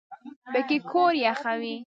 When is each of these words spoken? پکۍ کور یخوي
پکۍ 0.51 0.77
کور 0.89 1.11
یخوي 1.25 1.75